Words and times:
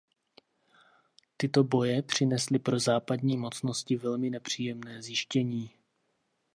Tyto 1.37 1.59
souboje 1.61 2.01
přinesly 2.01 2.59
pro 2.59 2.79
západní 2.79 3.37
mocnosti 3.37 3.95
velmi 3.95 4.29
nepříjemné 4.29 5.01
zjištění. 5.03 5.71